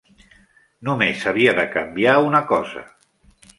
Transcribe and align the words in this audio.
Només 0.89 1.27
havia 1.33 1.53
de 1.61 1.67
canviar 1.77 2.17
una 2.31 2.43
cosa. 2.55 2.85